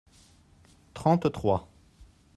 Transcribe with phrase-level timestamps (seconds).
[0.95, 1.69] trente trois.